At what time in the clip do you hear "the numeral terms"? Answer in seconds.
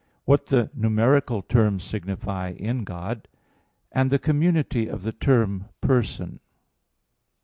0.47-1.83